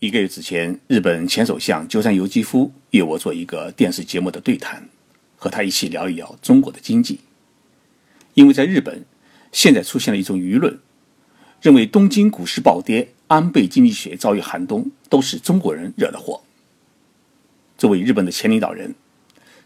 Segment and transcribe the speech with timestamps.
[0.00, 4.88] 一个月之前，日本前首相鸠山由纪夫约我做一个电视节目的对谈，
[5.36, 7.20] 和他一起聊一聊中国的经济。
[8.32, 9.04] 因为在日本，
[9.52, 10.78] 现在出现了一种舆论，
[11.60, 16.42] 认为东京股市暴跌、安倍经济学遭遇寒冬，都是中国人惹的祸。
[17.76, 18.94] 作为日本的前领导人，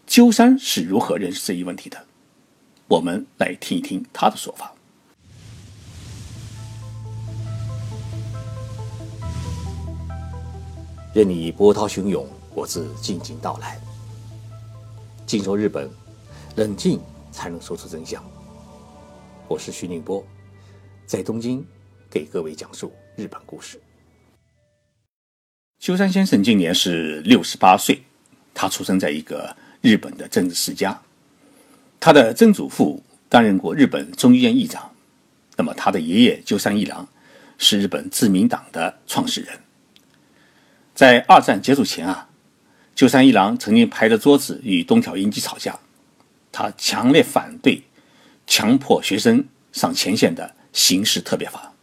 [0.05, 2.05] 鸠山是如何认识这一问题的？
[2.89, 4.74] 我们来听一听他的说法。
[11.15, 13.79] 任你波涛汹涌，我自静静到来。
[15.25, 15.89] 静说日本，
[16.57, 16.99] 冷静
[17.31, 18.21] 才能说出真相。
[19.47, 20.21] 我是徐宁波，
[21.05, 21.65] 在东京
[22.09, 23.79] 给各位讲述日本故事。
[25.79, 28.03] 鸠山先生今年是六十八岁，
[28.53, 31.01] 他出生在一个日本的政治世家，
[31.97, 34.91] 他的曾祖父担任过日本众议院议长，
[35.55, 37.07] 那么他的爷爷鸠山一郎
[37.57, 39.57] 是日本自民党的创始人。
[40.95, 42.29] 在二战结束前啊，
[42.95, 45.77] 鸠山一郎曾经拍着桌子与东条英机吵架，
[46.53, 47.83] 他强烈反对
[48.47, 51.73] 强迫学生上前线的刑事特别法，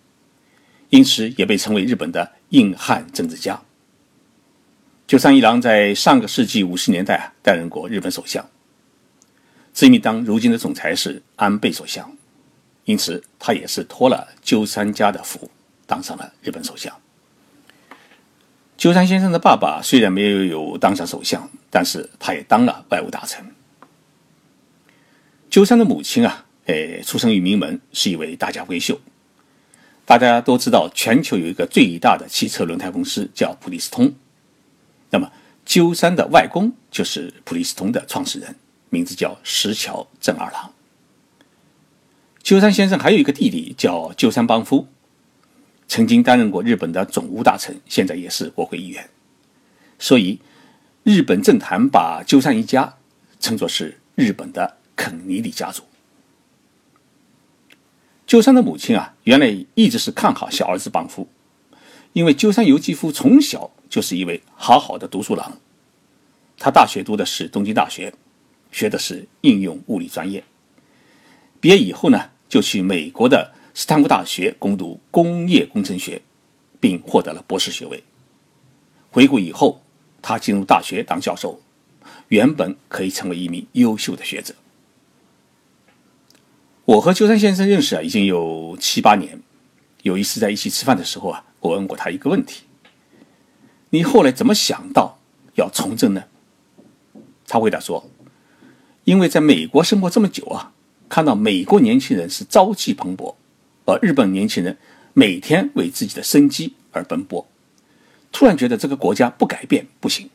[0.89, 3.63] 因此也被称为日本的硬汉政治家。
[5.07, 8.49] 鸠山一郎在上个世纪五十年代啊担任过日本首相，
[9.75, 12.11] 自民党如今的总裁是安倍首相，
[12.87, 15.51] 因此他也是托了鸠山家的福
[15.87, 16.91] 当上了日本首相。
[18.83, 23.55] 鸠山先生的爸爸虽然没有有当上首相，但是他也当了外务大臣。
[25.49, 29.01] 鸠山的母亲啊，诶，出生于名门，是一位大家闺秀。
[30.05, 34.13] 大家都知道，全球有一个最大的汽车轮胎公司叫普利司通。
[35.11, 35.31] 那么，
[35.65, 38.57] 鸠山的外公就是普利司通的创始人，
[38.91, 40.73] 名字叫石桥正二郎。
[42.43, 44.89] 鸠山先生还有一个弟弟叫鸠山邦夫。
[45.93, 49.11] 曾经担任过日本的总务大臣，现在也是国会议员。
[49.99, 50.41] 所以，
[51.03, 52.97] 日本政坛把鸠山一家
[53.39, 55.83] 称作是日本的肯尼迪家族。
[58.27, 61.29] 鸠山的母亲啊，原来一直是看好小儿子邦夫，
[62.15, 65.59] 因为鸠山由纪夫从小就是一位好好的读书郎。
[66.57, 68.15] 他大学读的是东京大学，
[68.71, 70.43] 学的是应用物理专业。
[71.61, 73.53] 毕业以后呢，就去美国的。
[73.75, 76.21] 斯坦福大学攻读工业工程学，
[76.79, 78.05] 并获得了博士学位。
[79.11, 79.83] 回国以后，
[80.21, 81.61] 他进入大学当教授，
[82.29, 84.55] 原本可以成为一名优秀的学者。
[86.85, 89.41] 我和秋山先生认识啊，已经有七八年。
[90.03, 92.63] 有一次在一起吃饭的时候啊，我问过他一个问题
[93.91, 95.19] ：“你后来怎么想到
[95.55, 96.25] 要从政呢？”
[97.47, 98.11] 他回答说
[99.05, 100.73] ：“因为在美国生活这么久啊，
[101.09, 103.37] 看到美国年轻人是朝气蓬勃。”
[103.85, 104.77] 而日本年轻人
[105.13, 107.47] 每天为自己的生计而奔波，
[108.31, 110.31] 突然觉得这个国家不改变不行。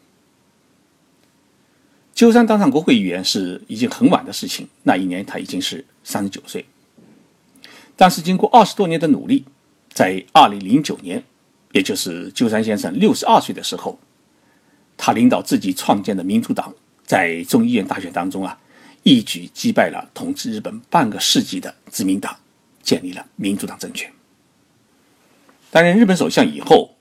[2.13, 6.65] 鸠山当上国会议员是已经很晚的事情，那一年他已经是三十九岁。
[7.95, 9.45] 但是经过二十多年的努力，
[9.93, 11.23] 在二零零九年，
[11.71, 13.99] 也就是鸠山先生六十二岁的时候，
[14.97, 16.73] 他领导自己创建的民主党，
[17.05, 18.59] 在众议院大选当中啊，
[19.03, 22.35] 一举击败了统治日本半个世纪的自民党。
[22.87, 24.09] 建立了民主党政权。
[25.69, 26.95] 担任日本首相以后，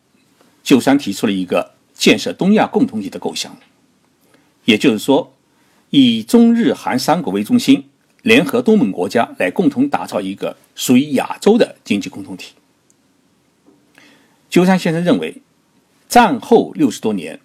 [0.64, 3.56] 鸠山提出了一个建设东亚共同体的构想，
[4.64, 5.32] 也就是说，
[5.90, 7.88] 以中日韩三国为中心，
[8.22, 12.54] 联合东盟国家来共同打造一个属于亚洲的经济共同体。
[14.50, 15.40] 鸠山先生认为，
[16.08, 17.38] 战后六十多年，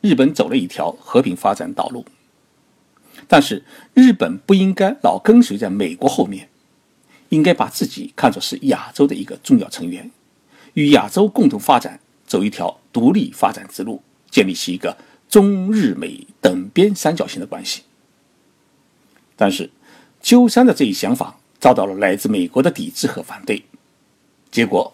[0.00, 2.04] 日本走了一条和平发展道路，
[3.26, 6.48] 但是日本不应该老跟随在美国后面。
[7.32, 10.10] 应该把自己看作是亚洲的一个重要成员，
[10.74, 14.94] 与亚洲共同发展，走一条独立发展之路，建立起一个
[15.30, 17.84] 中日美等边三角形的关系。
[19.34, 19.70] 但是，
[20.20, 23.64] 鸠山的这一想法遭到了来自美国的抵制和反对，
[24.50, 24.92] 结果，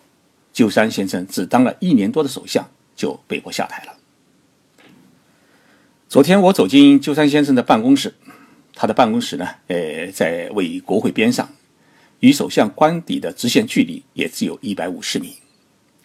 [0.52, 3.96] 鸠山先生只当了一年多的首相就被迫下台了。
[6.08, 8.14] 昨天我走进鸠山先生的办公室，
[8.74, 11.48] 他的办公室呢，呃，在为国会边上。
[12.20, 15.36] 与首相官邸的直线距离也只有一百五十米，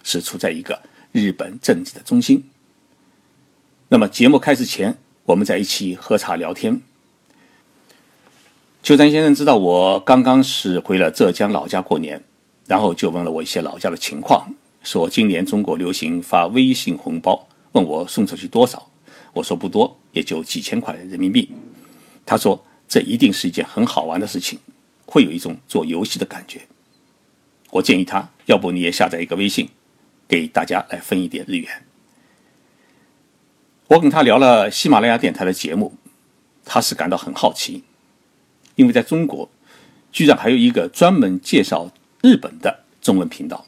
[0.04, 0.82] 是处在一个
[1.12, 2.44] 日本政治的中心。
[3.90, 6.82] 那么节目开始前，我们在一起喝茶聊天。
[8.82, 12.22] 秋山先生知道我刚刚是回了浙江老家过年，
[12.68, 18.90] 然后就问了我一些老家的情况，说今年中国流行发微信红包，问我送出去多少。
[19.32, 21.50] 我说不多，也就几千块人民币。
[22.26, 24.60] 他说这一定是一件很好玩的事情。
[25.14, 26.62] 会有一种做游戏的感觉。
[27.70, 29.70] 我建议他，要不你也下载一个微信，
[30.28, 31.86] 给大家来分一点日元，
[33.90, 35.94] 我跟他聊了喜马拉雅电台的节目，
[36.66, 37.84] 他是感到很好奇，
[38.74, 39.48] 因为在中国
[40.12, 41.92] 居然还有一个专门介绍
[42.24, 43.68] 日本的中文频道。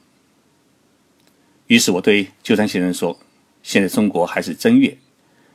[1.67, 3.19] 于是我对鸠山先生说
[3.61, 4.97] ：“现在中国还是正月，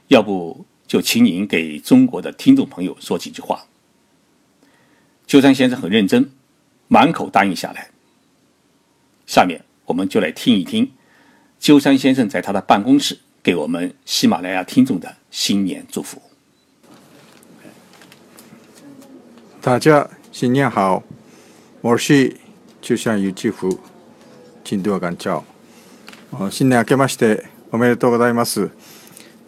[0.06, 3.66] 要不就请您给中国的听众朋友说几句话。”
[5.30, 6.28] 鸠山先生很认真，
[6.88, 7.88] 满口答应下来。
[9.28, 10.90] 下面我们就来听一听
[11.60, 16.20] 鸠山先生在他的办公室给我们喜马拉雅听众的新年祝福。
[19.60, 21.04] 大家新年好，
[21.80, 22.36] 我是
[22.82, 23.78] 秋山有吉福，
[24.64, 25.44] 金多干朝。
[26.50, 28.72] 新年明けましておめでとうございます。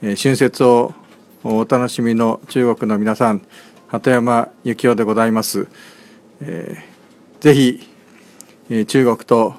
[0.01, 0.95] 春節を
[1.43, 3.43] お楽しみの中国の皆さん。
[3.93, 5.69] 鳩山幸雄でございます。
[6.41, 7.89] えー、ぜひ、
[8.71, 9.55] え中国と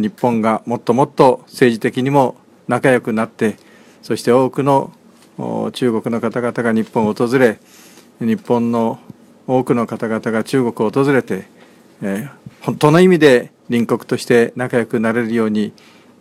[0.00, 2.36] 日本がもっともっと政治的にも
[2.68, 3.56] 仲良くなって、
[4.00, 4.92] そして多くの
[5.74, 7.58] 中国の方々が日本を訪れ、
[8.18, 8.98] 日本の
[9.46, 11.46] 多くの方々が中国を訪れて、
[12.00, 12.30] えー、
[12.62, 15.74] 本当の意味で隣国として仲良くなれるように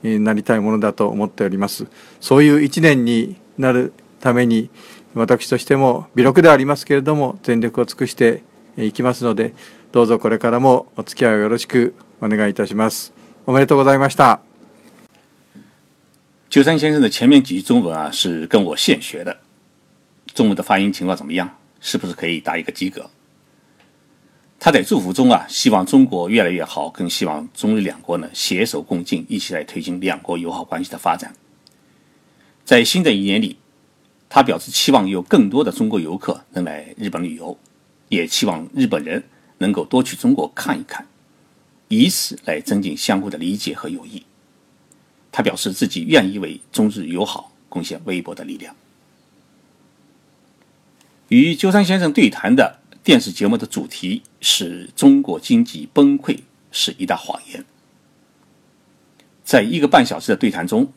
[0.04, 1.88] なりたいものだと思っております
[2.20, 4.70] そういう一年になるために
[5.16, 8.44] 私としても微力ではありますけれども全力を尽くして
[8.78, 9.54] いきますので
[9.92, 13.14] どうぞこれからもお付き合いをよろしくお願いいたします
[13.46, 14.42] おめでとうございました
[16.50, 19.38] 鸠山先生的前面几句中文啊是跟我现学的，
[20.34, 21.50] 中文的发音情况怎么样？
[21.82, 23.10] 是不是可以打一个及格？
[24.58, 31.36] 他在祝福中啊，希望中国越来越好，更希望中日两国呢携手共进，一起来推进两国友好关系的发展。
[32.64, 33.58] 在新的一年里，
[34.30, 37.58] 他表示期望有更多的中国游客能来日本旅游，
[38.10, 39.24] 也期望日本人
[39.60, 41.08] 能够多去中国看一看，
[41.88, 44.24] 以此来增进相互的理解和友谊。
[45.32, 48.76] 他表示自己愿意为中日友好贡献微薄的力量。
[51.30, 52.80] 与鸠山先生对谈的。
[53.06, 56.40] 电视节目的主题是中国经济崩溃
[56.72, 57.64] 是一大谎言。
[59.44, 60.92] 在一个半小时的对谈中，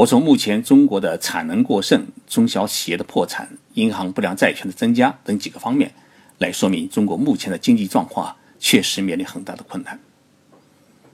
[0.00, 5.92] 我从目前中国的产能过剩、中小企业的破产、银行不良债权的增加等几个方面
[6.38, 10.00] 来说明中国目前的经济状况确实面临很大的困难。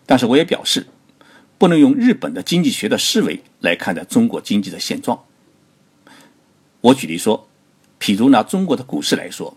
[0.04, 0.86] 但是我也表示，
[1.58, 5.24] 不能用日本的经济学的思维来看待中国经济的现状。
[6.80, 7.48] 我举例说，
[7.98, 9.56] 譬如拿中国的股市来说。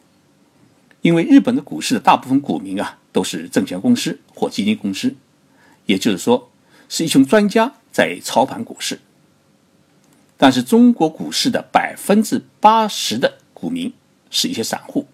[1.02, 5.16] 因为日本的股市的大部分股民啊都是证券公司或基金公司，
[5.86, 6.50] 也就是说
[6.90, 9.00] 是一群专家在操盘股市。
[10.42, 13.94] 但是中国股市的百分之八十的股民
[14.32, 15.06] 是一些散户，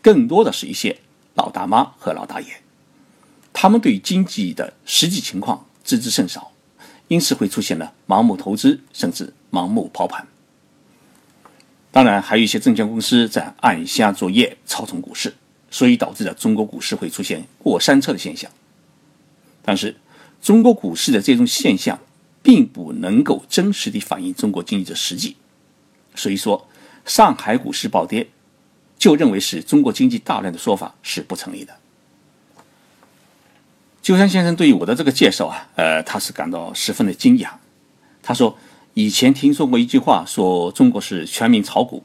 [0.00, 0.96] 更多的是一些
[1.34, 2.46] 老大妈和老大爷，
[3.52, 6.52] 他们对经济的实际情况知之甚少，
[7.08, 10.24] 因此会出现了盲目投资甚至盲目抛盘。
[11.90, 15.34] 当然，还有一些证券公司在暗箱作业，操纵股市，
[15.68, 18.48] 所以导致了中国股市会出现过山车的现象。
[19.62, 19.96] 但是，
[20.40, 21.98] 中国股市的这种现象
[22.42, 25.36] 并不能够真实地反映中国经济的实际。
[26.14, 26.68] 所以说，
[27.04, 28.28] 上海股市暴跌，
[28.98, 31.74] 就认为是中国经济大乱的说法是不成立的。
[34.02, 37.50] 鸠山先生对于我的这个介绍啊，呃，他是感到十分的惊讶。
[38.22, 38.58] 他说。
[38.94, 42.02] 以前听说过一句话，说中国是全民炒股，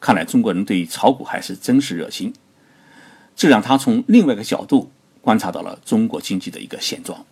[0.00, 2.34] 看来中国人对于炒股还是真是热心。
[3.36, 4.90] 这让他从另外一个角度
[5.20, 7.24] 观察到了中国经济的一个现状。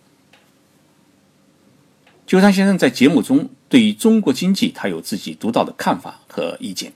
[2.25, 6.93] 鸠山先生在节目中对于中国经济，他有自己独到的看法和意见。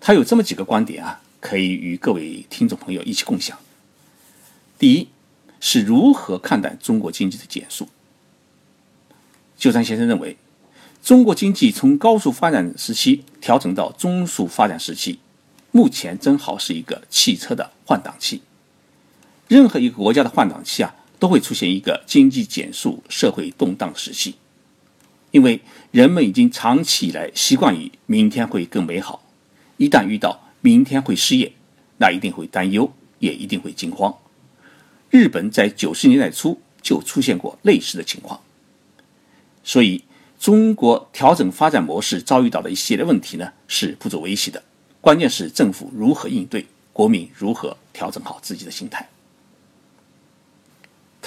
[0.00, 3.58] 他有这么几个观点啊，可以与各位听众朋友一起共享。
[4.78, 5.08] 第一，
[5.58, 7.88] 是如何看待中国经济的减速？
[9.56, 10.36] 鸠山先生认为。
[11.02, 15.18] 中国经济从高速发展时期调整到中速发展时期，
[15.70, 18.42] 目前正好是一个汽车的换挡期。
[19.48, 24.34] 任何一个国家的换挡期啊，都会出现一个经济减速、社会动荡的时期，
[25.30, 25.60] 因为
[25.92, 29.22] 人们已经长期以来习惯于明天会更美好，
[29.76, 31.52] 一旦遇到明天会失业，
[31.98, 34.12] 那一定会担忧，也一定会惊慌。
[35.10, 38.40] 日本在九十年代初就出现过类似的情况，
[39.62, 40.02] 所以。
[40.40, 44.62] 中国调整发展模式遭遇到的一系列问题呢，是不足为奇的。
[44.98, 49.06] 关键是政府如何应对，国民如何调整好自己的心态。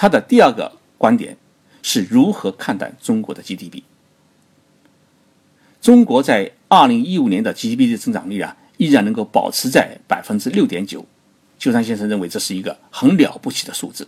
[0.04, 1.34] 他的第二个观点
[1.82, 3.82] 是如何看待中国的 GDP。
[5.80, 11.06] 中国在二零一五年的 GDP 的增长率啊，依然能够保持在百分之六点九。
[11.58, 14.06] 鸠山先生认为这是一个很了不起的数字。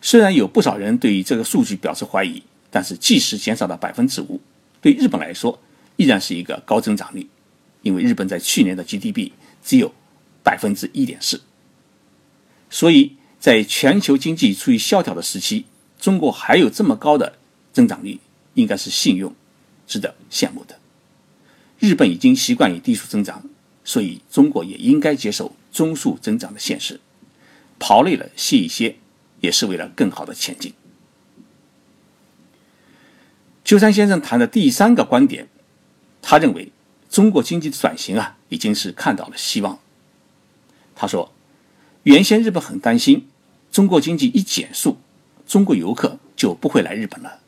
[0.00, 2.40] 虽然有不少人对于这个数据表示怀疑。
[2.70, 4.40] 但是，即使减少到百分之五，
[4.80, 5.58] 对日本来说，
[5.96, 7.28] 依然是一个高增长率，
[7.82, 9.32] 因为日本在去年的 GDP
[9.64, 9.92] 只有
[10.44, 11.40] 百分之一点四。
[12.70, 15.64] 所以在全球经济处于萧条的时期，
[15.98, 17.38] 中国还有这么高的
[17.72, 18.20] 增长率，
[18.52, 19.28] 应该是幸运，
[19.86, 20.78] 值得羡慕的。
[21.78, 23.42] 日本已经习惯于低速增长，
[23.82, 27.00] 所以中国也应该接受中速增长的现实。
[27.78, 28.96] 跑累了歇一歇，
[29.40, 30.74] 也是为了更好的前进。
[33.64, 35.48] 鸠山先生谈的第三个观点，
[36.20, 36.70] 他认为
[37.08, 39.78] 中国经济的转型啊，已经是看到了希望。
[40.94, 41.32] 他说，
[42.02, 43.28] 原先日本很担心
[43.70, 44.98] 中国经济一减速，
[45.46, 47.40] 中国游客就不会来日本了。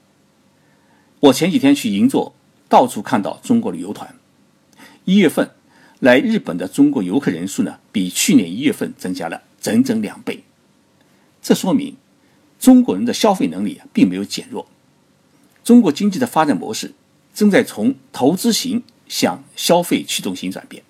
[1.21, 2.35] 我前几天去银座，
[2.69, 4.15] 到处看到中国旅游团。
[5.05, 5.51] 一月份
[5.99, 10.45] 来日本的中国游客人数呢，比去年一月份增加了整整两倍。
[11.43, 11.97] 这说明
[12.61, 14.69] 中国人的消费能力啊，并没有减弱。
[15.65, 16.93] 中国经济的发展模式
[17.35, 20.85] 正在从投资型向消费驱动型转变。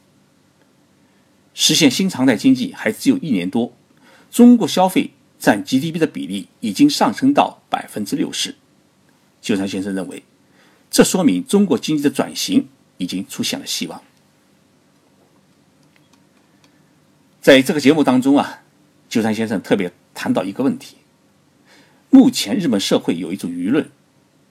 [1.54, 3.72] 实现新常态经济还只有一年多，
[4.30, 5.10] 中国消费
[5.42, 8.54] 占 GDP 的比例已经上升到百分之六十。
[9.42, 10.22] 鸠山先生认为，
[10.90, 12.68] 这说明中国经济的转型。
[12.98, 14.00] 已经出现了希望。
[17.40, 18.62] 在这个节目当中啊，
[19.08, 20.98] 鸠山先生特别谈到一个问题：
[22.10, 23.90] 目前日本社会有一种舆论，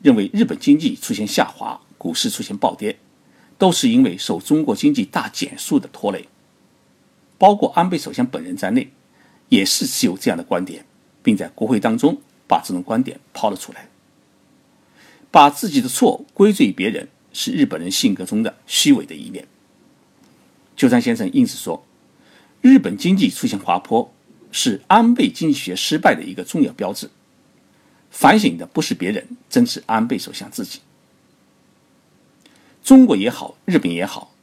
[0.02, 3.00] 认为日本经济出现下滑，股市出现暴跌，
[3.58, 6.28] 都是因为受中国经济大减速的拖累。
[7.38, 8.92] 包括安倍首相本人在内，
[9.52, 10.84] 也是持有这样的观点，
[11.22, 13.90] 并在国会当中把这种观点抛了出来，
[15.30, 17.08] 把自己的错归罪于别人。
[17.34, 19.48] 是日本人性格中的虚伪的一面。
[20.76, 21.86] 鸠山先生因此说，
[22.60, 24.14] 日本经济出现滑坡
[24.52, 27.10] 是安倍经济学失败的一个重要标志。
[28.10, 30.82] 反省的不是别人，正是安倍首相自己。
[32.84, 34.34] 中国也好，日本也好，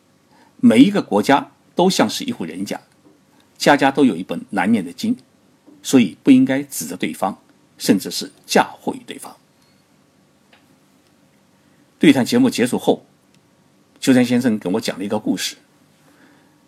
[0.57, 2.81] 每一个国家都像是一户人家，
[3.59, 5.17] 家家都有一本难念的经，
[5.83, 7.37] 所以不应该指责对方，
[7.77, 9.37] 甚至是嫁祸于对方。
[11.99, 13.05] 对谈节目结束后，
[13.99, 15.57] 鸠山先生跟我讲了一个故事，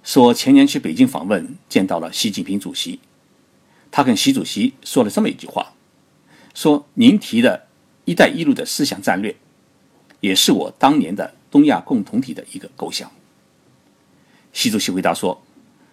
[0.03, 2.99] 说前年去北京访问，见到了习近平主席，
[3.93, 5.75] 他跟习主席说了这么一句话，
[6.53, 7.69] 说您提的
[8.05, 9.37] 一带一路的思想战略，
[10.19, 13.09] 也是我当年的东亚共同体的一个构想。
[14.53, 15.41] 习主席回答说，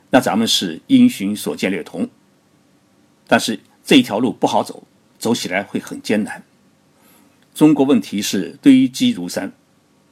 [0.09, 2.09] 那咱们是因循所见略同，
[3.27, 4.83] 但是这一条路不好走，
[5.19, 6.43] 走起来会很艰难。
[7.53, 9.51] 中国问题是堆积如山，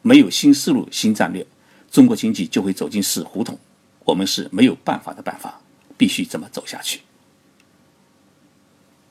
[0.01, 1.45] 没有新思路、新战略，
[1.89, 3.57] 中国经济就会走进死胡同。
[4.03, 5.61] 我们是没有办法的办法，
[5.97, 7.01] 必须这么走下去。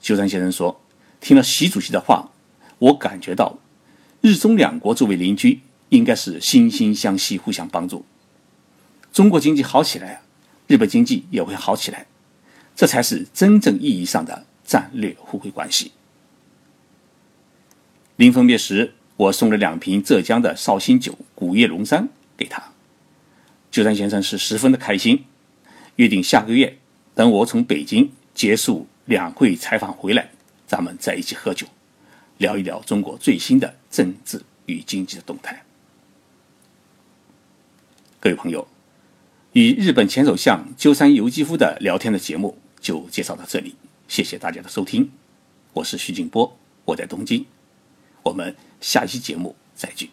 [0.00, 0.80] 鸠山先生说
[1.20, 2.30] ：“听了习主席的话，
[2.78, 3.58] 我感觉到，
[4.20, 8.04] 日中两国作为邻居，应该是惺惺相惜、互相帮助。
[9.12, 10.22] 中国经济好起来，
[10.66, 12.06] 日本经济也会好起来，
[12.74, 15.92] 这才是真正意义上的战略互惠关系。”
[18.16, 22.62] 临分别时，我送了两瓶浙江的绍兴酒“古叶龙山”给他。
[23.70, 25.24] 鸠山先生是十分的开心，
[25.96, 26.78] 约定下个月
[27.14, 30.30] 等我从北京结束两会采访回来，
[30.66, 31.66] 咱们在一起喝酒，
[32.38, 35.64] 聊一聊中国最新的政治与经济的动态。
[38.20, 38.66] 各位朋友，
[39.54, 43.76] 与日本前首相鸠山由纪夫的聊天的节目就介绍到这里，
[44.08, 45.08] 谢谢大家的收听，
[45.74, 47.46] 我是徐静波，我在东京。
[48.24, 50.10] 我们下期节目再聚。